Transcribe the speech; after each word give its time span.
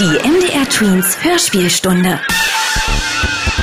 Die 0.00 0.06
MDR 0.06 0.66
Tweens 0.66 1.22
Hörspielstunde. 1.22 2.18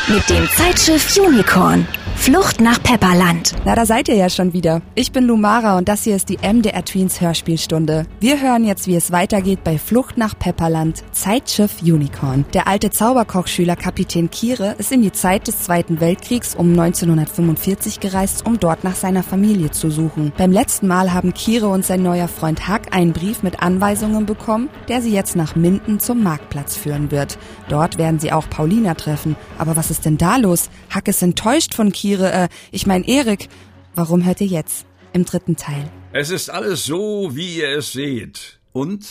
Mit 0.08 0.29
dem 0.29 0.48
Zeitschiff 0.52 1.17
Unicorn. 1.17 1.88
Flucht 2.17 2.59
nach 2.59 2.83
Pepperland. 2.83 3.54
Na, 3.63 3.73
da 3.73 3.86
seid 3.86 4.10
ihr 4.10 4.15
ja 4.15 4.29
schon 4.29 4.52
wieder. 4.52 4.81
Ich 4.96 5.13
bin 5.13 5.23
Lumara 5.23 5.78
und 5.78 5.88
das 5.88 6.04
hier 6.04 6.18
ist 6.18 6.28
die 6.28 6.38
MDR 6.39 6.84
Tweens 6.84 7.21
Hörspielstunde. 7.21 8.05
Wir 8.20 8.41
hören 8.41 8.66
jetzt, 8.66 8.86
wie 8.86 8.97
es 8.97 9.13
weitergeht 9.13 9.63
bei 9.63 9.78
Flucht 9.78 10.18
nach 10.18 10.38
Pepperland, 10.38 11.05
Zeitschiff 11.14 11.82
Unicorn. 11.82 12.43
Der 12.54 12.68
alte 12.68 12.89
Zauberkochschüler 12.89 13.77
Kapitän 13.77 14.30
Kire 14.30 14.75
ist 14.77 14.91
in 14.91 15.04
die 15.04 15.14
Zeit 15.14 15.48
des 15.48 15.64
Zweiten 15.64 16.02
Weltkriegs 16.02 16.54
um 16.54 16.71
1945 16.71 18.02
gereist, 18.02 18.45
um 18.45 18.59
dort 18.59 18.84
nach 18.84 18.95
seiner 18.95 19.23
Familie 19.23 19.71
zu 19.71 19.89
suchen. 19.89 20.34
Beim 20.38 20.52
letzten 20.52 20.88
Mal 20.88 21.13
haben 21.13 21.34
Kire 21.34 21.70
und 21.70 21.86
sein 21.86 22.04
neuer 22.04 22.27
Freund 22.27 22.68
Hack 22.68 22.93
einen 22.93 23.13
Brief 23.13 23.41
mit 23.41 23.61
Anweisungen 23.61 24.25
bekommen, 24.25 24.68
der 24.89 25.02
sie 25.02 25.13
jetzt 25.13 25.38
nach 25.38 25.55
Minden 25.55 26.02
zum 26.02 26.23
Marktplatz 26.23 26.75
führen 26.75 27.09
wird. 27.09 27.38
Dort 27.70 27.97
werden 27.97 28.20
sie 28.20 28.34
auch 28.34 28.50
Paulina 28.50 28.96
treffen. 28.96 29.38
Aber 29.57 29.78
was 29.78 29.92
ist 29.92 30.04
denn 30.04 30.18
da 30.18 30.36
los? 30.36 30.70
Hack 30.89 31.07
ist 31.07 31.24
enttäuscht 31.24 31.74
von 31.74 31.93
Kire 31.93 32.06
Tiere, 32.08 32.31
äh, 32.31 32.47
ich 32.72 32.88
mein 32.88 33.03
Erik. 33.03 33.50
Warum 33.94 34.23
hört 34.25 34.39
ihr 34.39 34.48
jetzt? 34.48 34.86
Im 35.11 35.25
dritten 35.25 35.58
Teil. 35.58 35.89
Es 36.14 36.30
ist 36.30 36.50
alles 36.50 36.86
so, 36.86 37.36
wie 37.36 37.58
ihr 37.58 37.78
es 37.78 37.92
seht. 37.92 38.59
Und 38.72 39.06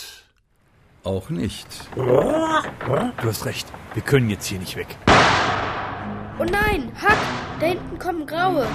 auch 1.03 1.29
nicht. 1.29 1.67
Du 1.95 3.27
hast 3.27 3.45
recht. 3.45 3.67
Wir 3.93 4.01
können 4.01 4.31
jetzt 4.31 4.47
hier 4.47 4.57
nicht 4.57 4.75
weg. 4.75 4.87
Oh 6.39 6.43
nein, 6.43 6.91
Hack! 6.99 7.17
Da 7.59 7.67
hinten 7.67 7.99
kommen 7.99 8.25
Graue. 8.25 8.65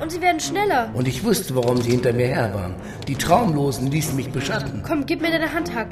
Und 0.00 0.12
sie 0.12 0.20
werden 0.20 0.40
schneller. 0.40 0.90
Und 0.92 1.08
ich 1.08 1.24
wusste, 1.24 1.54
warum 1.56 1.80
sie 1.80 1.90
hinter 1.90 2.12
mir 2.12 2.26
her 2.26 2.52
waren. 2.52 2.74
Die 3.08 3.14
Traumlosen 3.14 3.90
ließen 3.90 4.14
mich 4.14 4.30
beschatten. 4.30 4.82
Komm, 4.86 5.06
gib 5.06 5.22
mir 5.22 5.30
deine 5.30 5.50
Hand, 5.50 5.74
Hack. 5.74 5.88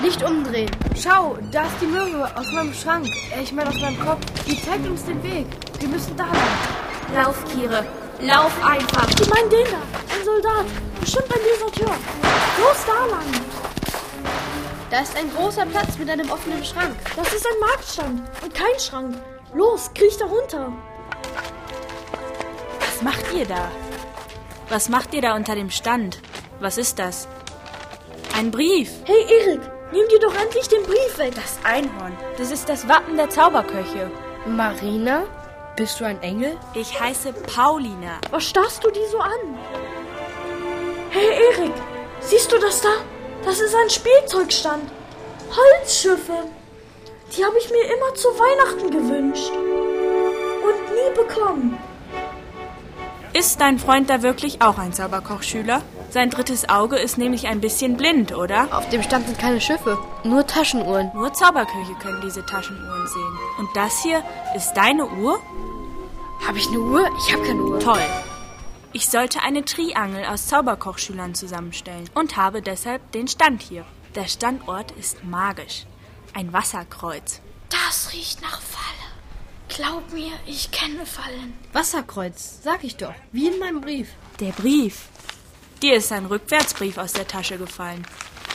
Nicht 0.00 0.22
umdrehen. 0.22 0.70
Schau, 0.96 1.38
da 1.50 1.64
ist 1.64 1.76
die 1.80 1.86
Möwe 1.86 2.24
aus 2.36 2.52
meinem 2.52 2.72
Schrank. 2.72 3.06
Äh, 3.36 3.42
ich 3.42 3.52
meine 3.52 3.70
aus 3.70 3.80
meinem 3.80 3.98
Kopf. 3.98 4.24
Die 4.46 4.60
zeigt 4.62 4.86
uns 4.86 5.04
den 5.04 5.20
Weg. 5.24 5.46
Wir 5.80 5.88
müssen 5.88 6.16
da 6.16 6.24
lang. 6.24 6.71
Lauf, 7.14 7.44
Kire. 7.52 7.84
Lauf 8.20 8.52
einfach. 8.64 9.08
Ich 9.20 9.28
meine 9.28 9.48
den 9.50 9.66
da. 9.66 10.14
Ein 10.14 10.24
Soldat. 10.24 10.66
Bestimmt 11.00 11.30
an 11.32 11.40
dieser 11.44 11.72
Tür. 11.72 11.94
Los 12.58 12.86
da 12.86 13.06
lang. 13.06 13.26
Da 14.90 15.00
ist 15.00 15.16
ein 15.16 15.30
großer 15.34 15.66
Platz 15.66 15.98
mit 15.98 16.08
einem 16.08 16.30
offenen 16.30 16.64
Schrank. 16.64 16.94
Das 17.16 17.32
ist 17.32 17.46
ein 17.46 17.58
Marktstand 17.60 18.22
und 18.42 18.54
kein 18.54 18.78
Schrank. 18.78 19.16
Los, 19.54 19.90
kriech 19.94 20.16
da 20.16 20.26
runter. 20.26 20.72
Was 22.80 23.02
macht 23.02 23.32
ihr 23.34 23.46
da? 23.46 23.70
Was 24.70 24.88
macht 24.88 25.12
ihr 25.12 25.20
da 25.20 25.34
unter 25.34 25.54
dem 25.54 25.70
Stand? 25.70 26.18
Was 26.60 26.78
ist 26.78 26.98
das? 26.98 27.28
Ein 28.36 28.50
Brief. 28.50 28.90
Hey 29.04 29.26
Erik, 29.28 29.60
nimm 29.92 30.08
dir 30.08 30.20
doch 30.20 30.34
endlich 30.34 30.68
den 30.68 30.82
Brief 30.84 31.18
weg. 31.18 31.34
Das 31.34 31.58
Einhorn. 31.64 32.16
Das 32.38 32.50
ist 32.50 32.68
das 32.68 32.88
Wappen 32.88 33.16
der 33.16 33.28
Zauberköche. 33.28 34.10
Marina? 34.46 35.24
Bist 35.74 36.00
du 36.00 36.04
ein 36.04 36.22
Engel? 36.22 36.58
Ich 36.74 37.00
heiße 37.00 37.32
Paulina. 37.32 38.20
Was 38.30 38.44
starrst 38.44 38.84
du 38.84 38.90
die 38.90 39.06
so 39.10 39.18
an? 39.18 39.30
Hey 41.08 41.28
Erik, 41.50 41.72
siehst 42.20 42.52
du 42.52 42.58
das 42.58 42.82
da? 42.82 42.90
Das 43.44 43.58
ist 43.58 43.74
ein 43.74 43.88
Spielzeugstand. 43.88 44.90
Holzschiffe. 45.50 46.44
Die 47.34 47.42
habe 47.42 47.56
ich 47.56 47.70
mir 47.70 47.84
immer 47.84 48.14
zu 48.14 48.28
Weihnachten 48.28 48.90
gewünscht. 48.90 49.50
Und 49.50 50.92
nie 50.94 51.14
bekommen. 51.16 51.78
Ist 53.34 53.62
dein 53.62 53.78
Freund 53.78 54.10
da 54.10 54.22
wirklich 54.22 54.60
auch 54.60 54.76
ein 54.76 54.92
Zauberkochschüler? 54.92 55.80
Sein 56.10 56.28
drittes 56.28 56.68
Auge 56.68 56.96
ist 56.98 57.16
nämlich 57.16 57.46
ein 57.46 57.62
bisschen 57.62 57.96
blind, 57.96 58.36
oder? 58.36 58.68
Auf 58.76 58.90
dem 58.90 59.02
Stand 59.02 59.26
sind 59.26 59.38
keine 59.38 59.58
Schiffe, 59.58 59.96
nur 60.22 60.46
Taschenuhren. 60.46 61.10
Nur 61.14 61.32
Zauberköche 61.32 61.94
können 61.94 62.20
diese 62.22 62.44
Taschenuhren 62.44 63.06
sehen. 63.06 63.38
Und 63.58 63.70
das 63.74 64.02
hier 64.02 64.22
ist 64.54 64.74
deine 64.74 65.06
Uhr? 65.06 65.40
Habe 66.46 66.58
ich 66.58 66.68
eine 66.68 66.80
Uhr? 66.80 67.08
Ich 67.18 67.32
habe 67.32 67.42
keine 67.42 67.62
Uhr. 67.62 67.80
Toll. 67.80 68.02
Ich 68.92 69.08
sollte 69.08 69.40
eine 69.40 69.64
Triangel 69.64 70.26
aus 70.26 70.48
Zauberkochschülern 70.48 71.34
zusammenstellen 71.34 72.10
und 72.12 72.36
habe 72.36 72.60
deshalb 72.60 73.12
den 73.12 73.28
Stand 73.28 73.62
hier. 73.62 73.86
Der 74.14 74.28
Standort 74.28 74.90
ist 74.92 75.24
magisch. 75.24 75.86
Ein 76.34 76.52
Wasserkreuz. 76.52 77.40
Das 77.70 78.12
riecht 78.12 78.42
nach 78.42 78.60
Falle. 78.60 79.01
Glaub 79.74 80.12
mir, 80.12 80.32
ich 80.46 80.70
kenne 80.70 81.06
Fallen. 81.06 81.54
Wasserkreuz, 81.72 82.60
sag 82.62 82.84
ich 82.84 82.96
doch. 82.96 83.14
Wie 83.32 83.48
in 83.48 83.58
meinem 83.58 83.80
Brief. 83.80 84.08
Der 84.38 84.52
Brief. 84.52 85.08
Dir 85.82 85.94
ist 85.94 86.12
ein 86.12 86.26
Rückwärtsbrief 86.26 86.98
aus 86.98 87.12
der 87.14 87.26
Tasche 87.26 87.56
gefallen. 87.56 88.06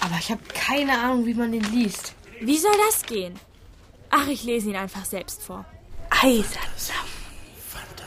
Aber 0.01 0.15
ich 0.19 0.29
habe 0.29 0.41
keine 0.53 0.97
Ahnung, 0.99 1.25
wie 1.25 1.33
man 1.33 1.51
den 1.51 1.63
liest. 1.73 2.13
Wie 2.39 2.57
soll 2.57 2.75
das 2.85 3.03
gehen? 3.03 3.33
Ach, 4.11 4.27
ich 4.27 4.43
lese 4.43 4.69
ihn 4.69 4.75
einfach 4.75 5.05
selbst 5.05 5.41
vor. 5.41 5.65
Eisern. 6.09 6.61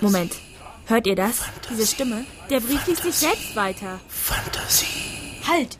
Moment. 0.01 0.37
Hört 0.87 1.07
ihr 1.07 1.17
das? 1.17 1.43
Diese 1.69 1.87
Stimme? 1.87 2.25
Der 2.49 2.61
Brief 2.61 2.87
liest 2.87 3.03
sich 3.03 3.15
selbst 3.15 3.55
weiter. 3.57 4.01
Fantasie. 4.09 5.41
Halt! 5.47 5.79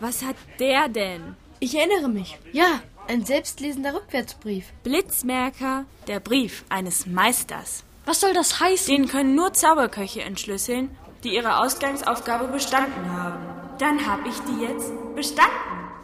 Was 0.00 0.22
hat 0.22 0.36
der 0.58 0.88
denn? 0.88 1.36
Ich 1.60 1.74
erinnere 1.74 2.08
mich. 2.08 2.38
Ja, 2.52 2.80
ein 3.10 3.24
selbstlesender 3.24 3.92
Rückwärtsbrief. 3.92 4.66
Blitzmerker, 4.84 5.84
der 6.06 6.20
Brief 6.20 6.64
eines 6.68 7.06
Meisters. 7.06 7.82
Was 8.06 8.20
soll 8.20 8.32
das 8.32 8.60
heißen? 8.60 8.94
Den 8.94 9.08
können 9.08 9.34
nur 9.34 9.52
Zauberköche 9.52 10.22
entschlüsseln, 10.22 10.96
die 11.24 11.34
ihre 11.34 11.58
Ausgangsaufgabe 11.58 12.46
bestanden 12.46 13.12
haben. 13.12 13.44
Dann 13.78 14.06
habe 14.06 14.28
ich 14.28 14.36
die 14.40 14.62
jetzt 14.62 14.92
bestanden. 15.16 15.50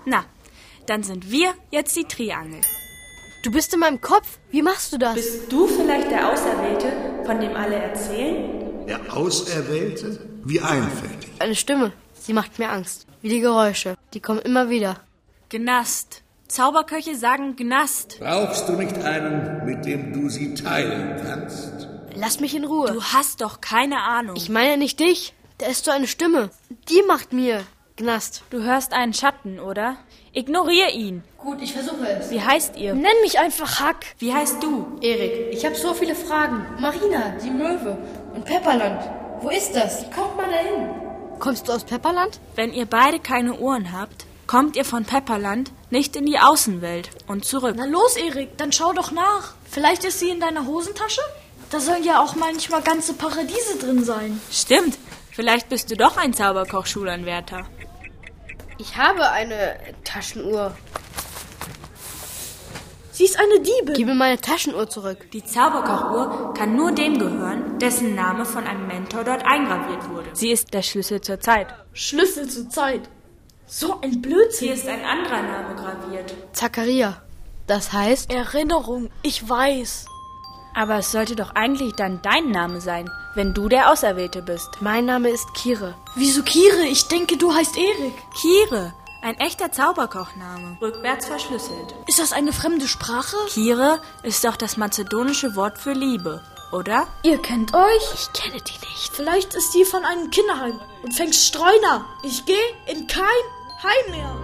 Na, 0.05 0.25
dann 0.87 1.05
sind 1.05 1.31
wir 1.31 1.55
jetzt 1.71 1.95
die 1.97 2.05
Triangel. 2.05 2.61
Du 3.45 3.53
bist 3.53 3.73
in 3.73 3.81
meinem 3.81 4.01
Kopf. 4.01 4.39
Wie 4.51 4.63
machst 4.63 4.93
du 4.93 4.99
das? 4.99 5.15
Bist 5.15 5.53
du 5.53 5.69
vielleicht 5.69 6.11
der 6.11 6.29
Auserwählte, 6.29 7.23
von 7.25 7.41
dem 7.41 7.55
alle 7.55 7.77
erzählen? 7.77 8.85
Der 8.89 9.17
Auserwählte? 9.17 10.29
Wie 10.45 10.61
einfältig. 10.61 11.31
Eine 11.39 11.55
Stimme. 11.55 11.93
Sie 12.15 12.33
macht 12.33 12.59
mir 12.59 12.69
Angst. 12.69 13.07
Wie 13.23 13.29
die 13.29 13.41
Geräusche. 13.41 13.97
Die 14.13 14.21
kommen 14.21 14.41
immer 14.41 14.71
wieder. 14.71 15.01
Gnast. 15.49 16.25
Zauberköche 16.49 17.17
sagen 17.17 17.57
Gnast. 17.57 18.19
Brauchst 18.21 18.69
du 18.69 18.73
nicht 18.73 18.97
einen, 19.05 19.65
mit 19.65 19.85
dem 19.85 20.13
du 20.13 20.29
sie 20.29 20.55
teilen 20.55 21.21
kannst? 21.25 21.89
Lass 22.15 22.41
mich 22.41 22.55
in 22.55 22.65
Ruhe. 22.65 22.93
Du 22.93 23.03
hast 23.03 23.41
doch 23.41 23.61
keine 23.61 24.01
Ahnung. 24.03 24.37
Ich 24.37 24.49
meine 24.49 24.77
nicht 24.77 25.01
dich. 25.01 25.35
Da 25.59 25.67
ist 25.67 25.85
so 25.85 25.91
eine 25.91 26.07
Stimme. 26.07 26.51
Die 26.89 27.03
macht 27.07 27.33
mir 27.33 27.63
Gnast. 27.97 28.43
Du 28.51 28.63
hörst 28.63 28.93
einen 28.93 29.13
Schatten, 29.15 29.59
oder? 29.59 29.97
Ignorier 30.33 30.91
ihn. 30.91 31.25
Gut, 31.39 31.63
ich 31.63 31.73
versuche 31.73 32.07
es. 32.09 32.31
Wie 32.31 32.41
heißt 32.43 32.77
ihr? 32.77 32.95
Nenn 32.95 33.21
mich 33.23 33.39
einfach 33.39 33.81
Hack. 33.81 34.05
Wie 34.19 34.33
heißt 34.33 34.63
du? 34.63 34.99
Erik, 35.01 35.53
ich 35.53 35.65
habe 35.65 35.75
so 35.75 35.95
viele 35.95 36.15
Fragen. 36.15 36.67
Marina, 36.79 37.35
die 37.43 37.51
Möwe 37.51 37.97
und 38.35 38.45
Pepperland. 38.45 39.03
Wo 39.41 39.49
ist 39.49 39.75
das? 39.75 40.05
Kommt 40.11 40.37
mal 40.37 40.49
dahin. 40.51 40.91
Kommst 41.39 41.69
du 41.69 41.73
aus 41.73 41.85
Pepperland? 41.85 42.39
Wenn 42.55 42.73
ihr 42.73 42.87
beide 42.87 43.19
keine 43.19 43.59
Ohren 43.59 43.93
habt, 43.93 44.27
kommt 44.47 44.77
ihr 44.77 44.85
von 44.85 45.05
Pepperland 45.05 45.73
nicht 45.91 46.17
in 46.17 46.27
die 46.27 46.39
Außenwelt 46.39 47.11
und 47.27 47.45
zurück. 47.45 47.75
Na 47.77 47.85
los, 47.85 48.17
Erik, 48.17 48.57
dann 48.59 48.73
schau 48.73 48.93
doch 48.93 49.11
nach. 49.11 49.55
Vielleicht 49.71 50.05
ist 50.05 50.21
sie 50.21 50.31
in 50.31 50.41
deiner 50.41 50.67
Hosentasche? 50.67 51.23
Da 51.71 51.81
sollen 51.81 52.05
ja 52.05 52.23
auch 52.23 52.37
manchmal 52.37 52.83
ganze 52.83 53.15
Paradiese 53.15 53.79
drin 53.81 54.05
sein. 54.05 54.41
Stimmt. 54.53 54.99
Vielleicht 55.33 55.69
bist 55.69 55.91
du 55.91 55.97
doch 55.97 56.17
ein 56.17 56.33
Zauberkochschulanwärter. 56.33 57.67
Ich 58.79 58.97
habe 58.97 59.31
eine 59.31 59.77
Taschenuhr. 60.05 60.77
Sie 63.11 63.25
ist 63.25 63.39
eine 63.39 63.61
Diebe. 63.61 63.95
Gib 63.95 64.07
mir 64.07 64.15
meine 64.15 64.41
Taschenuhr 64.41 64.89
zurück. 64.89 65.31
Die 65.33 65.43
Zauberkochuhr 65.43 66.53
kann 66.55 66.77
nur 66.77 66.93
dem 66.93 67.19
gehören, 67.19 67.79
dessen 67.79 68.15
Name 68.15 68.45
von 68.45 68.67
einem 68.67 68.87
Mentor 68.87 69.25
dort 69.25 69.45
eingraviert 69.45 70.09
wurde. 70.11 70.29
Sie 70.35 70.51
ist 70.51 70.73
der 70.75 70.83
Schlüssel 70.83 71.23
zur 71.23 71.41
Zeit. 71.41 71.69
Schlüssel 71.95 72.49
zur 72.49 72.69
Zeit. 72.69 73.09
So 73.69 74.01
ein 74.01 74.23
Blödsinn. 74.23 74.69
Hier 74.69 74.77
ist 74.77 74.87
ein 74.87 75.05
anderer 75.05 75.43
Name 75.43 75.75
graviert. 75.75 76.33
Zacharia. 76.53 77.21
Das 77.67 77.93
heißt? 77.93 78.31
Erinnerung. 78.33 79.11
Ich 79.23 79.49
weiß. 79.49 80.07
Aber 80.75 80.99
es 80.99 81.11
sollte 81.11 81.35
doch 81.35 81.55
eigentlich 81.57 81.95
dann 81.95 82.21
dein 82.23 82.51
Name 82.51 82.81
sein, 82.81 83.11
wenn 83.35 83.55
du 83.55 83.69
der 83.69 83.91
Auserwählte 83.91 84.43
bist. 84.43 84.69
Mein 84.81 85.07
Name 85.07 85.31
ist 85.31 85.53
Kire. 85.55 85.95
Wieso 86.15 86.43
Kire? 86.43 86.85
Ich 86.87 87.09
denke, 87.09 87.37
du 87.37 87.53
heißt 87.53 87.77
Erik. 87.77 88.15
Kire. 88.41 88.95
Ein 89.23 89.35
echter 89.41 89.73
Zauberkochname, 89.73 90.77
rückwärts 90.81 91.27
verschlüsselt. 91.27 91.95
Ist 92.07 92.21
das 92.21 92.33
eine 92.33 92.53
fremde 92.53 92.87
Sprache? 92.87 93.37
Kire 93.49 94.01
ist 94.23 94.45
doch 94.45 94.55
das 94.55 94.77
mazedonische 94.77 95.57
Wort 95.57 95.79
für 95.79 95.95
Liebe, 95.95 96.43
oder? 96.77 97.07
Ihr 97.23 97.39
kennt 97.39 97.75
euch? 97.75 98.15
Ich 98.15 98.33
kenne 98.33 98.61
die 98.61 98.87
nicht. 98.87 99.11
Vielleicht 99.13 99.55
ist 99.55 99.75
die 99.75 99.85
von 99.85 100.05
einem 100.05 100.31
Kinderheim 100.31 100.79
und 101.03 101.15
fängt 101.15 101.35
Streuner. 101.35 102.05
Ich 102.23 102.45
gehe 102.45 102.57
in 102.87 103.07
kein 103.07 103.25
Heim 103.83 104.11
mehr. 104.11 104.37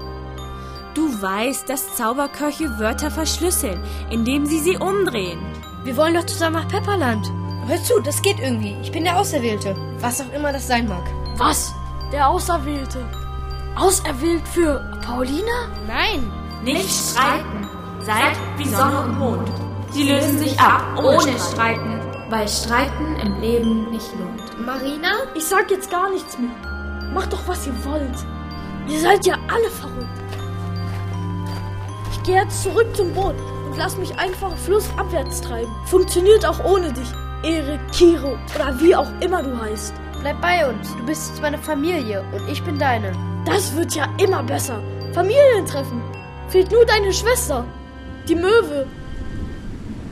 Du 0.94 1.23
weißt, 1.23 1.69
dass 1.69 1.94
Zauberköche 1.94 2.79
Wörter 2.79 3.11
verschlüsseln, 3.11 3.82
indem 4.11 4.46
sie 4.46 4.58
sie 4.58 4.76
umdrehen. 4.76 5.40
Wir 5.84 5.96
wollen 5.96 6.14
doch 6.14 6.26
zusammen 6.26 6.56
nach 6.56 6.69
Pepperland. 6.69 7.26
Hör 7.67 7.82
zu, 7.82 8.00
das 8.00 8.20
geht 8.23 8.40
irgendwie. 8.40 8.76
Ich 8.82 8.93
bin 8.93 9.05
der 9.05 9.19
Auserwählte. 9.19 9.75
Was 10.00 10.20
auch 10.20 10.32
immer 10.32 10.52
das 10.52 10.67
sein 10.67 10.88
mag. 10.88 11.05
Was? 11.37 11.73
Der 12.12 12.29
Auserwählte. 12.29 13.06
Auserwählt 13.76 14.46
für 14.49 15.00
Paulina? 15.05 15.69
Nein. 15.87 16.31
Nicht 16.62 16.90
streiten. 16.90 17.69
Seid 18.00 18.37
wie 18.58 18.69
Sonne 18.69 19.00
und 19.02 19.19
Mond. 19.19 19.49
Sie 19.93 20.11
lösen 20.11 20.38
sich 20.38 20.58
ab, 20.58 20.82
ohne, 20.96 21.19
ohne 21.19 21.38
Streiten. 21.38 22.02
Weil 22.32 22.49
Streiten 22.49 23.17
im 23.23 23.43
Leben 23.43 23.90
nicht 23.90 24.11
lohnt. 24.19 24.58
Marina? 24.64 25.11
Ich 25.34 25.44
sag 25.44 25.70
jetzt 25.70 25.90
gar 25.90 26.08
nichts 26.08 26.38
mehr. 26.38 26.49
Macht 27.12 27.31
doch, 27.31 27.46
was 27.46 27.67
ihr 27.67 27.84
wollt. 27.84 28.17
Ihr 28.88 29.00
seid 29.00 29.26
ja 29.26 29.34
alle 29.49 29.69
verrückt. 29.69 30.08
Ich 32.11 32.23
gehe 32.23 32.37
jetzt 32.37 32.62
zurück 32.62 32.87
zum 32.96 33.12
Boot 33.12 33.34
und 33.67 33.76
lass 33.76 33.99
mich 33.99 34.19
einfach 34.19 34.56
flussabwärts 34.56 35.43
treiben. 35.43 35.70
Funktioniert 35.84 36.46
auch 36.46 36.64
ohne 36.64 36.90
dich. 36.90 37.12
Erik, 37.43 37.81
Kiro 37.93 38.38
oder 38.55 38.81
wie 38.81 38.96
auch 38.96 39.11
immer 39.20 39.43
du 39.43 39.55
heißt. 39.61 39.93
Bleib 40.19 40.40
bei 40.40 40.67
uns. 40.67 40.90
Du 40.96 41.05
bist 41.05 41.32
jetzt 41.32 41.43
meine 41.43 41.58
Familie 41.58 42.25
und 42.32 42.49
ich 42.49 42.64
bin 42.64 42.79
deine. 42.79 43.12
Das 43.44 43.76
wird 43.76 43.94
ja 43.94 44.08
immer 44.17 44.43
besser. 44.43 44.81
Familientreffen. 45.12 46.00
Fehlt 46.49 46.73
nur 46.73 46.87
deine 46.87 47.12
Schwester. 47.12 47.67
Die 48.26 48.37
Möwe. 48.37 48.87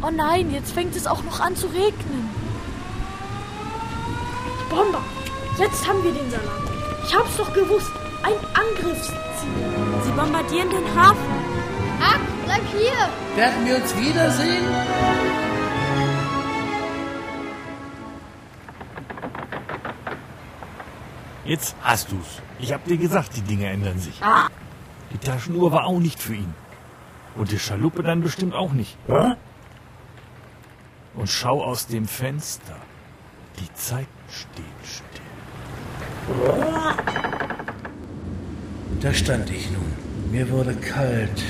Oh 0.02 0.11
nein, 0.11 0.50
jetzt 0.50 0.73
fängt 0.73 0.97
es 0.97 1.06
auch 1.06 1.23
noch 1.25 1.41
an 1.41 1.55
zu 1.55 1.67
regnen. 1.67 2.31
Bomber, 4.70 5.02
jetzt 5.58 5.87
haben 5.87 6.02
wir 6.02 6.12
den 6.12 6.31
Salat. 6.31 6.70
Ich 7.06 7.14
hab's 7.14 7.37
doch 7.37 7.52
gewusst. 7.52 7.91
Ein 8.23 8.32
Angriffsziel. 8.55 9.19
Sie 10.05 10.11
bombardieren 10.12 10.70
den 10.70 10.94
Hafen. 10.94 11.19
Hack, 12.00 12.20
bleib 12.44 12.62
hier. 12.70 13.37
Werden 13.37 13.67
wir 13.67 13.76
uns 13.76 13.97
wiedersehen? 13.97 14.64
Jetzt 21.44 21.75
hast 21.82 22.12
du's. 22.12 22.41
Ich 22.58 22.73
hab 22.73 22.85
dir 22.85 22.96
gesagt, 22.96 23.37
die 23.37 23.43
Dinge 23.43 23.67
ändern 23.67 23.99
sich. 23.99 24.23
Ah. 24.23 24.49
Die 25.12 25.19
Taschenuhr 25.19 25.73
war 25.73 25.85
auch 25.85 25.99
nicht 25.99 26.20
für 26.20 26.35
ihn. 26.35 26.55
Und 27.35 27.50
die 27.50 27.58
Schaluppe 27.58 28.03
dann 28.03 28.23
bestimmt 28.23 28.55
auch 28.55 28.73
nicht. 28.73 28.96
Hä? 29.06 29.35
Und 31.15 31.29
schau 31.29 31.62
aus 31.62 31.87
dem 31.87 32.07
Fenster. 32.07 32.77
Die 33.59 33.73
Zeit 33.75 34.07
steht 34.31 34.65
still. 34.85 35.21
Da 39.01 39.12
stand 39.15 39.51
ich 39.51 39.71
nun. 39.71 39.93
Mir 40.31 40.49
wurde 40.51 40.75
kalt. 40.75 41.43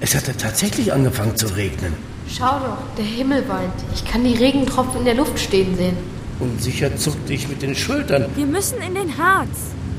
Es 0.00 0.14
hatte 0.14 0.36
tatsächlich 0.36 0.92
angefangen 0.92 1.36
zu 1.36 1.46
regnen. 1.56 1.94
Schau 2.28 2.58
doch, 2.60 2.78
der 2.96 3.04
Himmel 3.04 3.48
weint. 3.48 3.72
Ich 3.94 4.04
kann 4.04 4.24
die 4.24 4.34
Regentropfen 4.34 5.00
in 5.00 5.04
der 5.04 5.14
Luft 5.14 5.38
stehen 5.38 5.74
sehen. 5.76 5.96
Unsicher 6.38 6.94
zuckte 6.96 7.32
ich 7.32 7.48
mit 7.48 7.62
den 7.62 7.74
Schultern. 7.74 8.26
Wir 8.34 8.46
müssen 8.46 8.80
in 8.82 8.94
den 8.94 9.16
Harz. 9.16 9.48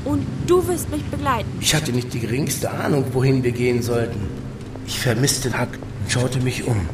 Und 0.04 0.24
du 0.46 0.66
wirst 0.68 0.90
mich 0.90 1.02
begleiten. 1.04 1.48
Ich 1.60 1.74
hatte 1.74 1.92
nicht 1.92 2.14
die 2.14 2.20
geringste 2.20 2.70
Ahnung, 2.70 3.04
wohin 3.12 3.42
wir 3.42 3.52
gehen 3.52 3.82
sollten. 3.82 4.20
Ich 4.86 5.00
vermisste 5.00 5.52
Hack 5.52 5.70
und 6.02 6.10
schaute 6.10 6.40
mich 6.40 6.64
um. 6.66 6.88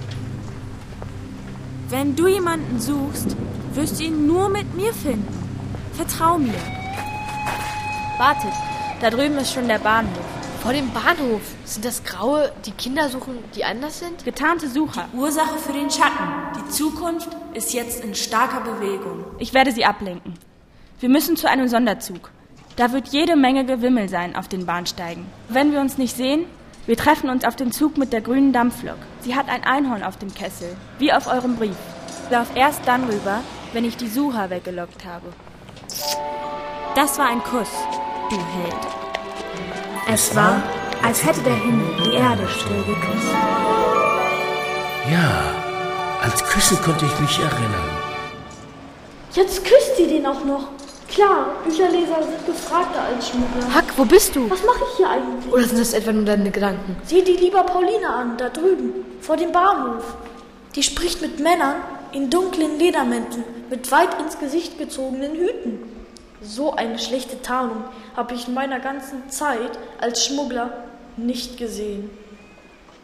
Wenn 1.89 2.17
du 2.17 2.27
jemanden 2.27 2.81
suchst, 2.81 3.37
wirst 3.75 4.01
du 4.01 4.05
ihn 4.05 4.27
nur 4.27 4.49
mit 4.49 4.75
mir 4.75 4.93
finden. 4.95 5.29
Vertrau 5.93 6.39
mir. 6.39 6.55
Wartet, 8.17 8.53
da 9.01 9.11
drüben 9.11 9.37
ist 9.37 9.53
schon 9.53 9.69
der 9.69 9.81
Bahnhof. 9.81 10.25
Vor 10.63 10.73
dem 10.73 10.91
Bahnhof 10.93 11.43
sind 11.67 11.85
das 11.85 12.03
Graue, 12.03 12.51
die 12.65 12.71
Kinder 12.71 13.11
suchen, 13.11 13.39
die 13.55 13.65
anders 13.65 13.99
sind? 13.99 14.25
Getarnte 14.25 14.67
Sucher. 14.71 15.09
Die 15.13 15.19
Ursache 15.19 15.59
für 15.59 15.75
den 15.75 15.91
Schatten. 15.91 16.27
Die 16.57 16.71
Zukunft 16.71 17.29
ist 17.53 17.75
jetzt 17.75 18.03
in 18.03 18.15
starker 18.15 18.61
Bewegung. 18.61 19.27
Ich 19.39 19.53
werde 19.53 19.73
sie 19.73 19.85
ablenken. 19.85 20.35
Wir 21.01 21.11
müssen 21.11 21.37
zu 21.37 21.51
einem 21.51 21.69
Sonderzug. 21.69 22.31
Da 22.77 22.93
wird 22.93 23.09
jede 23.09 23.37
Menge 23.37 23.67
Gewimmel 23.67 24.09
sein 24.09 24.35
auf 24.37 24.49
den 24.49 24.65
Bahnsteigen. 24.65 25.27
Wenn 25.51 25.71
wir 25.71 25.81
uns 25.81 25.99
nicht 25.99 26.17
sehen, 26.17 26.47
wir 26.87 26.97
treffen 26.97 27.31
uns 27.31 27.45
auf 27.45 27.57
den 27.57 27.73
Zug 27.73 27.97
mit 27.97 28.13
der 28.13 28.21
grünen 28.21 28.53
Dampflok. 28.53 28.99
Sie 29.21 29.35
hat 29.35 29.49
ein 29.49 29.65
Einhorn 29.65 30.03
auf 30.03 30.19
dem 30.19 30.35
Kessel, 30.35 30.77
wie 30.99 31.13
auf 31.13 31.27
eurem 31.27 31.57
Brief. 31.57 31.77
Lauf 32.31 32.49
erst 32.55 32.87
dann 32.87 33.05
rüber, 33.05 33.41
wenn 33.73 33.85
ich 33.85 33.97
die 33.97 34.09
Sucher 34.09 34.51
weggelockt 34.51 35.05
habe. 35.05 35.33
Das 36.95 37.19
war 37.19 37.29
ein 37.29 37.43
Kuss, 37.43 37.71
du 38.29 38.37
Held. 38.37 38.87
Es 40.13 40.37
war, 40.37 40.63
als 41.03 41.25
hätte 41.25 41.41
der 41.41 41.55
Himmel 41.55 41.87
die 42.05 42.15
Erde 42.15 42.47
still 42.49 42.85
geküsst. 42.87 43.35
Ja, 45.11 45.55
als 46.21 46.45
Küssen 46.45 46.81
konnte 46.83 47.07
ich 47.07 47.21
mich 47.21 47.39
erinnern. 47.39 47.91
Jetzt 49.33 49.65
küsst 49.65 49.97
sie 49.97 50.07
den 50.07 50.27
auch 50.27 50.45
noch. 50.45 50.74
Klar, 51.15 51.47
Bücherleser 51.65 52.25
sind 52.25 52.45
gefragter 52.45 53.03
als 53.03 53.29
Schmuggler. 53.29 53.73
Hack, 53.73 53.85
wo 53.97 54.05
bist 54.05 54.35
du? 54.35 54.51
Was 54.51 54.65
mache 54.65 54.81
ich 54.91 54.97
hier 54.97 55.09
eigentlich? 55.09 55.53
Oder 55.53 55.63
sind 55.63 55.79
das 55.79 55.93
etwa 55.93 56.13
nur 56.13 56.25
deine 56.25 56.51
Gedanken? 56.51 56.97
Sieh 57.05 57.23
die 57.23 57.35
lieber 57.37 57.63
Pauline 57.63 58.09
an, 58.09 58.37
da 58.37 58.49
drüben, 58.49 58.93
vor 59.21 59.37
dem 59.37 59.53
Bahnhof. 59.53 60.17
Die 60.75 60.83
spricht 60.83 61.23
mit 61.23 61.39
Männern 61.39 61.77
in 62.11 62.31
dunklen 62.31 62.81
Ledermänteln, 62.81 63.45
mit 63.71 63.93
weit 63.93 64.21
ins 64.21 64.41
Gesicht 64.41 64.77
gezogenen 64.77 65.37
Hüten. 65.37 65.79
So 66.43 66.75
eine 66.75 66.99
schlechte 66.99 67.41
Tarnung 67.41 67.85
habe 68.17 68.35
ich 68.35 68.49
in 68.49 68.55
meiner 68.55 68.81
ganzen 68.81 69.31
Zeit 69.31 69.79
als 70.01 70.27
Schmuggler 70.27 70.73
nicht 71.17 71.59
gesehen. 71.59 72.11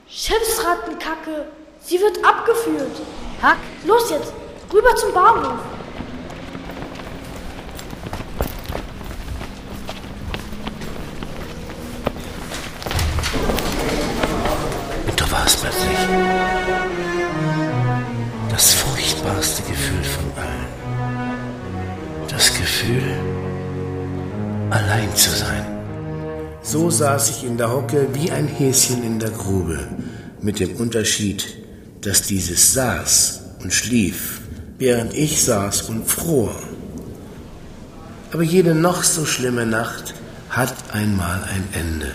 Chefsrattenkacke, 0.09 1.47
sie 1.81 2.01
wird 2.01 2.25
abgeführt. 2.25 2.91
Hack, 3.41 3.59
los 3.87 4.11
jetzt, 4.11 4.33
rüber 4.73 4.97
zum 4.97 5.15
Bahnhof. 5.15 5.61
Gefühl, 22.81 23.15
allein 24.71 25.15
zu 25.15 25.31
sein. 25.31 25.67
So 26.63 26.89
saß 26.89 27.29
ich 27.29 27.45
in 27.45 27.59
der 27.59 27.71
Hocke 27.71 28.09
wie 28.15 28.31
ein 28.31 28.49
Häschen 28.49 29.05
in 29.05 29.19
der 29.19 29.31
Grube, 29.31 29.87
mit 30.41 30.61
dem 30.61 30.77
Unterschied, 30.77 31.59
dass 32.01 32.23
dieses 32.23 32.73
saß 32.73 33.43
und 33.63 33.75
schlief, 33.75 34.41
während 34.79 35.13
ich 35.13 35.43
saß 35.45 35.91
und 35.91 36.07
fror. 36.07 36.55
Aber 38.33 38.43
jede 38.43 38.75
noch 38.75 39.05
so 39.05 39.27
schlimme 39.27 39.67
Nacht 39.67 40.15
hat 40.49 40.75
einmal 40.93 41.45
ein 41.53 41.69
Ende. 41.73 42.13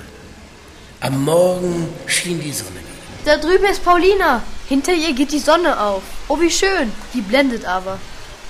Am 1.00 1.24
Morgen 1.24 1.88
schien 2.08 2.42
die 2.42 2.52
Sonne 2.52 2.80
da 3.26 3.38
drüben 3.38 3.66
ist 3.66 3.84
Paulina. 3.84 4.44
Hinter 4.68 4.94
ihr 4.94 5.14
geht 5.14 5.32
die 5.32 5.40
Sonne 5.40 5.80
auf. 5.80 6.04
Oh, 6.28 6.40
wie 6.40 6.52
schön. 6.52 6.92
Die 7.16 7.22
blendet 7.22 7.66
aber. 7.66 7.98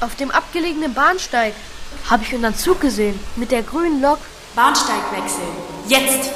Auf 0.02 0.18
dem 0.18 0.32
abgelegenen 0.32 0.94
Bahnsteig 0.94 1.54
habe 2.10 2.24
ich 2.24 2.34
unseren 2.34 2.56
Zug 2.56 2.82
gesehen. 2.82 3.20
Mit 3.36 3.52
der 3.52 3.64
grünen 3.64 4.02
Lok. 4.02 4.20
Bahnsteigwechsel. 4.56 5.44
Jetzt. 5.88 6.30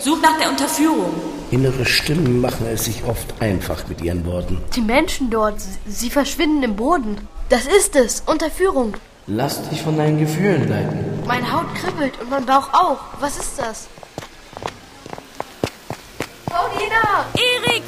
Such 0.00 0.20
nach 0.20 0.38
der 0.38 0.50
Unterführung. 0.50 1.14
Innere 1.50 1.86
Stimmen 1.86 2.40
machen 2.40 2.66
es 2.66 2.84
sich 2.84 3.04
oft 3.04 3.40
einfach 3.40 3.86
mit 3.88 4.00
ihren 4.02 4.26
Worten. 4.26 4.60
Die 4.74 4.80
Menschen 4.80 5.30
dort, 5.30 5.56
sie 5.86 6.10
verschwinden 6.10 6.62
im 6.62 6.76
Boden. 6.76 7.28
Das 7.48 7.66
ist 7.66 7.96
es. 7.96 8.22
Unterführung. 8.26 8.94
Lass 9.26 9.68
dich 9.70 9.80
von 9.80 9.96
deinen 9.96 10.18
Gefühlen 10.18 10.68
leiten. 10.68 11.22
Meine 11.26 11.50
Haut 11.50 11.74
kribbelt 11.74 12.20
und 12.20 12.30
mein 12.30 12.44
Bauch 12.44 12.68
auch. 12.72 12.98
Was 13.20 13.38
ist 13.38 13.58
das? 13.58 13.86
Paulina! 16.46 17.24
Erik! 17.34 17.82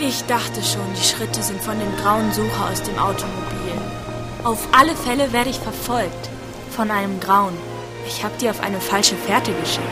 Ich 0.00 0.24
dachte 0.26 0.62
schon, 0.62 0.86
die 0.94 1.04
Schritte 1.04 1.42
sind 1.42 1.62
von 1.62 1.78
dem 1.78 1.96
grauen 1.96 2.32
Sucher 2.32 2.70
aus 2.70 2.82
dem 2.82 2.98
Automobil. 2.98 3.69
Auf 4.44 4.68
alle 4.72 4.96
Fälle 4.96 5.32
werde 5.32 5.50
ich 5.50 5.58
verfolgt. 5.58 6.30
Von 6.70 6.90
einem 6.90 7.20
Grauen. 7.20 7.52
Ich 8.06 8.24
habe 8.24 8.36
dir 8.38 8.50
auf 8.50 8.62
eine 8.62 8.80
falsche 8.80 9.14
Fährte 9.16 9.52
geschickt. 9.52 9.84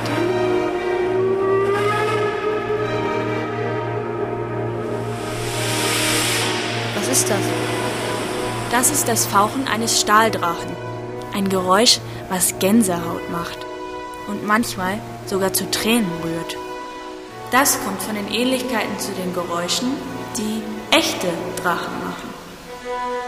Was 6.97 7.09
ist 7.09 7.29
das? 7.29 7.39
Das 8.71 8.91
ist 8.91 9.09
das 9.09 9.27
Fauchen 9.27 9.69
eines 9.69 10.01
Stahldrachen. 10.01 10.77
Ein 11.35 11.49
Geräusch, 11.51 12.01
was 12.31 12.59
Gänsehaut 12.59 13.31
macht. 13.31 13.59
Und 14.29 14.47
manchmal 14.47 14.99
sogar 15.27 15.53
zu 15.53 15.71
Tränen 15.71 16.11
rührt. 16.25 16.57
Das 17.51 17.79
kommt 17.85 18.03
von 18.03 18.15
den 18.15 18.33
Ähnlichkeiten 18.33 18.99
zu 18.99 19.13
den 19.13 19.35
Geräuschen, 19.35 19.89
die 20.37 20.63
echte 20.95 21.29
Drachen 21.63 22.03
machen. 22.05 23.28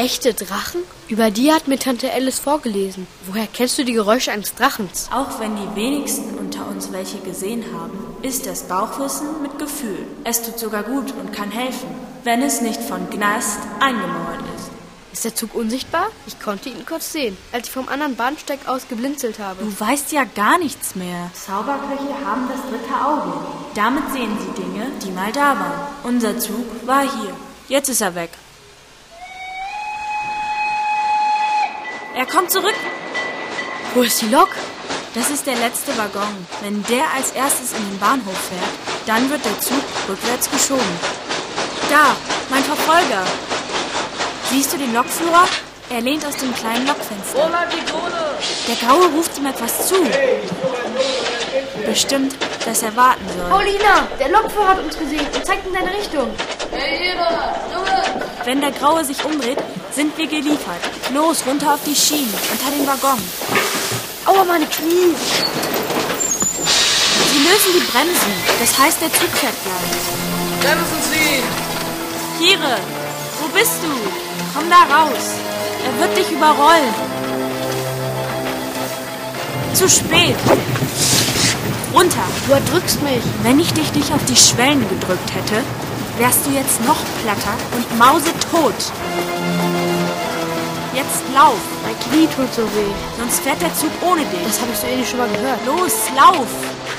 Echte 0.00 0.32
Drachen? 0.32 0.80
Über 1.08 1.30
die 1.30 1.52
hat 1.52 1.68
mir 1.68 1.78
Tante 1.78 2.10
Alice 2.10 2.38
vorgelesen. 2.38 3.06
Woher 3.26 3.46
kennst 3.46 3.78
du 3.78 3.84
die 3.84 3.92
Geräusche 3.92 4.32
eines 4.32 4.54
Drachens? 4.54 5.10
Auch 5.12 5.38
wenn 5.40 5.54
die 5.56 5.76
wenigsten 5.76 6.38
unter 6.38 6.66
uns 6.68 6.90
welche 6.90 7.18
gesehen 7.18 7.62
haben, 7.74 7.98
ist 8.22 8.46
das 8.46 8.62
Bauchwissen 8.62 9.42
mit 9.42 9.58
Gefühl. 9.58 10.06
Es 10.24 10.40
tut 10.40 10.58
sogar 10.58 10.84
gut 10.84 11.12
und 11.20 11.34
kann 11.34 11.50
helfen, 11.50 11.90
wenn 12.24 12.40
es 12.40 12.62
nicht 12.62 12.80
von 12.80 13.10
Gnast 13.10 13.58
eingemauert 13.78 14.40
ist. 14.56 14.70
Ist 15.12 15.26
der 15.26 15.34
Zug 15.34 15.54
unsichtbar? 15.54 16.06
Ich 16.26 16.40
konnte 16.40 16.70
ihn 16.70 16.86
kurz 16.86 17.12
sehen, 17.12 17.36
als 17.52 17.68
ich 17.68 17.74
vom 17.74 17.90
anderen 17.90 18.16
Bahnsteig 18.16 18.60
aus 18.68 18.88
geblinzelt 18.88 19.38
habe. 19.38 19.62
Du 19.62 19.80
weißt 19.80 20.12
ja 20.12 20.24
gar 20.24 20.56
nichts 20.56 20.94
mehr. 20.94 21.30
Zauberköche 21.34 22.24
haben 22.24 22.48
das 22.48 22.62
dritte 22.70 23.04
Auge. 23.04 23.34
Damit 23.74 24.10
sehen 24.14 24.34
sie 24.40 24.62
Dinge, 24.62 24.86
die 25.04 25.10
mal 25.10 25.30
da 25.30 25.58
waren. 25.58 25.88
Unser 26.04 26.38
Zug 26.38 26.64
war 26.86 27.02
hier. 27.02 27.36
Jetzt 27.68 27.90
ist 27.90 28.00
er 28.00 28.14
weg. 28.14 28.30
Er 32.14 32.26
kommt 32.26 32.50
zurück. 32.50 32.74
Wo 33.94 34.02
ist 34.02 34.20
die 34.20 34.28
Lok? 34.28 34.48
Das 35.14 35.30
ist 35.30 35.46
der 35.46 35.56
letzte 35.56 35.96
Waggon. 35.96 36.46
Wenn 36.60 36.82
der 36.84 37.04
als 37.16 37.32
erstes 37.32 37.72
in 37.72 37.88
den 37.88 37.98
Bahnhof 37.98 38.36
fährt, 38.48 39.06
dann 39.06 39.30
wird 39.30 39.44
der 39.44 39.58
Zug 39.60 39.82
rückwärts 40.08 40.50
geschoben. 40.50 40.98
Da, 41.88 42.16
mein 42.48 42.62
Verfolger. 42.64 43.22
Siehst 44.50 44.72
du 44.72 44.76
den 44.78 44.92
Lokführer? 44.92 45.46
Er 45.90 46.00
lehnt 46.00 46.24
aus 46.24 46.36
dem 46.36 46.54
kleinen 46.54 46.86
Lokfenster. 46.86 47.50
Der 48.68 48.76
Graue 48.76 49.06
ruft 49.06 49.36
ihm 49.38 49.46
etwas 49.46 49.88
zu. 49.88 49.96
Bestimmt, 51.84 52.34
dass 52.64 52.82
er 52.82 52.94
warten 52.94 53.26
soll. 53.36 53.50
Paulina, 53.50 54.06
der 54.18 54.28
Lokführer 54.28 54.68
hat 54.68 54.84
uns 54.84 54.98
gesehen 54.98 55.26
und 55.34 55.44
zeigt 55.44 55.66
in 55.66 55.74
deine 55.74 55.92
Richtung. 55.92 56.30
Wenn 58.44 58.60
der 58.60 58.70
Graue 58.72 59.04
sich 59.04 59.24
umdreht, 59.24 59.58
sind 60.00 60.16
wir 60.16 60.26
geliefert. 60.26 60.80
Los, 61.12 61.44
runter 61.46 61.74
auf 61.74 61.80
die 61.84 61.94
Schienen, 61.94 62.32
unter 62.50 62.70
den 62.74 62.86
Waggon. 62.86 63.20
Aua, 64.24 64.44
meine 64.44 64.64
Knie. 64.64 65.14
Sie 67.30 67.40
lösen 67.46 67.72
die 67.74 67.84
Bremsen. 67.92 68.32
Das 68.58 68.78
heißt, 68.78 69.02
der 69.02 69.12
Zug 69.12 69.28
fährt 69.28 69.52
gleich. 69.62 70.62
Bremsen 70.62 71.00
Sie! 71.10 71.42
Kire, 72.38 72.78
wo 73.42 73.48
bist 73.48 73.74
du? 73.82 73.92
Komm 74.54 74.70
da 74.70 74.82
raus. 74.96 75.34
Er 75.84 76.00
wird 76.00 76.16
dich 76.16 76.30
überrollen. 76.30 76.94
Zu 79.74 79.86
spät. 79.86 80.36
Runter. 81.92 82.24
Du 82.46 82.52
erdrückst 82.54 83.02
mich. 83.02 83.22
Wenn 83.42 83.60
ich 83.60 83.74
dich 83.74 83.92
nicht 83.92 84.10
auf 84.14 84.24
die 84.24 84.36
Schwellen 84.36 84.88
gedrückt 84.88 85.30
hätte, 85.34 85.62
wärst 86.16 86.46
du 86.46 86.52
jetzt 86.52 86.82
noch 86.86 86.96
platter 87.22 87.54
und 87.76 87.98
mausetot. 87.98 88.74
Jetzt 90.92 91.22
lauf. 91.34 91.60
Mein 91.86 91.94
Knie 92.00 92.26
tut 92.34 92.52
so 92.52 92.62
weh. 92.74 92.92
Sonst 93.18 93.40
fährt 93.40 93.60
der 93.62 93.72
Zug 93.74 93.90
ohne 94.02 94.22
dich. 94.26 94.42
Das 94.44 94.60
habe 94.60 94.72
ich 94.72 94.78
so 94.78 94.86
ähnlich 94.86 95.08
schon 95.08 95.18
mal 95.20 95.28
gehört. 95.30 95.60
Los, 95.66 95.94
lauf. 96.16 96.46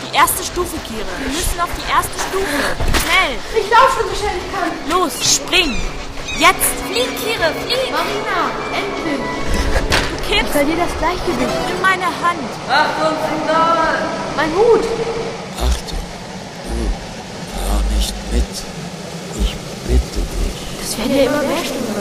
Die 0.07 0.15
erste 0.15 0.43
Stufe, 0.43 0.75
Kire. 0.87 1.03
Wir 1.19 1.27
müssen 1.27 1.59
auf 1.59 1.69
die 1.75 1.87
erste 1.91 2.15
Stufe. 2.31 2.59
Schnell. 3.03 3.35
Ich 3.59 3.67
laufe 3.69 3.91
schon 3.99 4.07
so 4.09 4.15
schnell 4.15 4.37
ich 4.39 4.47
kann. 4.55 4.71
Los, 4.87 5.13
spring. 5.19 5.75
Jetzt. 6.39 6.71
Flieg, 6.87 7.11
Kire, 7.19 7.51
flieg. 7.67 7.91
Marina, 7.91 8.39
endlich. 8.71 9.19
Du 9.19 10.15
Ich 10.23 10.37
kippst 10.39 10.53
verliere 10.55 10.87
das 10.87 10.93
Gleichgewicht. 10.97 11.59
in 11.75 11.81
meine 11.83 12.07
Hand. 12.07 12.47
Achtung, 12.71 13.15
Signal! 13.27 13.99
Mein 14.39 14.51
Hut. 14.55 14.85
Achtung, 15.59 15.99
du 16.63 16.79
fahr 17.59 17.81
nicht 17.95 18.15
mit. 18.31 18.51
Ich 19.43 19.51
bitte 19.87 20.19
dich. 20.23 20.57
Es 20.81 20.97
werden 20.97 21.11
ja 21.15 21.23
immer 21.27 21.43
mehr 21.43 21.63
Stimmen 21.67 21.91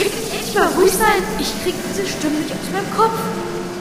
in 0.00 0.37
Ich 0.48 0.54
mal 0.54 0.66
ruhig 0.68 0.92
sein. 0.92 1.22
Ich 1.38 1.62
krieg 1.62 1.74
diese 1.90 2.06
Stimme 2.06 2.38
nicht 2.38 2.50
aus 2.50 2.72
meinem 2.72 2.90
Kopf. 2.96 3.20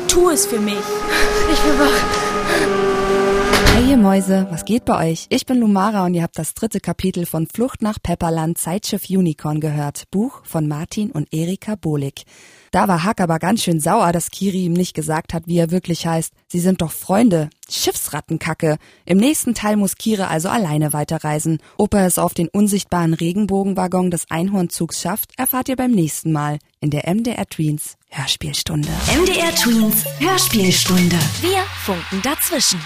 Tu 0.09 0.29
es 0.29 0.45
für 0.45 0.59
mich. 0.59 0.75
Ich 0.75 1.59
bin 1.59 1.79
wach. 1.79 3.73
Hey 3.73 3.91
ihr 3.91 3.97
Mäuse, 3.97 4.47
was 4.49 4.65
geht 4.65 4.83
bei 4.83 5.11
euch? 5.11 5.27
Ich 5.29 5.45
bin 5.45 5.59
Lumara 5.61 6.03
und 6.03 6.13
ihr 6.13 6.23
habt 6.23 6.37
das 6.37 6.53
dritte 6.53 6.81
Kapitel 6.81 7.25
von 7.25 7.47
Flucht 7.47 7.81
nach 7.81 7.99
Pepperland 8.03 8.57
Zeitschiff 8.57 9.09
Unicorn 9.09 9.61
gehört. 9.61 10.11
Buch 10.11 10.41
von 10.43 10.67
Martin 10.67 11.11
und 11.11 11.33
Erika 11.33 11.75
Bohlig. 11.75 12.25
Da 12.71 12.87
war 12.87 13.03
Hack 13.03 13.21
aber 13.21 13.39
ganz 13.39 13.63
schön 13.63 13.79
sauer, 13.79 14.11
dass 14.11 14.31
Kiri 14.31 14.65
ihm 14.65 14.73
nicht 14.73 14.93
gesagt 14.93 15.33
hat, 15.33 15.43
wie 15.47 15.57
er 15.57 15.71
wirklich 15.71 16.05
heißt. 16.05 16.33
Sie 16.47 16.59
sind 16.59 16.81
doch 16.81 16.91
Freunde. 16.91 17.49
Schiffsrattenkacke. 17.69 18.77
Im 19.05 19.17
nächsten 19.17 19.53
Teil 19.53 19.75
muss 19.75 19.95
Kire 19.95 20.27
also 20.27 20.49
alleine 20.49 20.93
weiterreisen. 20.93 21.59
Ob 21.77 21.93
er 21.93 22.05
es 22.05 22.19
auf 22.19 22.33
den 22.33 22.47
unsichtbaren 22.47 23.13
Regenbogenwaggon 23.13 24.11
des 24.11 24.29
Einhornzugs 24.29 25.01
schafft, 25.01 25.31
erfahrt 25.37 25.69
ihr 25.69 25.75
beim 25.75 25.91
nächsten 25.91 26.31
Mal 26.31 26.59
in 26.79 26.91
der 26.91 27.13
MDR 27.13 27.47
Tweens 27.47 27.97
Hörspielstunde. 28.09 28.89
MDR 29.21 29.53
Tweens 29.55 30.05
Hörspielstunde. 30.19 31.17
Wir 31.41 31.63
funken 31.83 32.21
dazwischen. 32.21 32.79